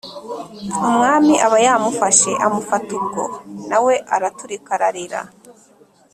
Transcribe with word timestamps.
umwami 0.87 1.33
aba 1.45 1.57
yamufashe, 1.65 2.31
amufata 2.45 2.89
ubwo 2.99 3.23
na 3.69 3.77
we 3.85 3.93
araturika 4.15 4.69
ararira, 4.77 5.21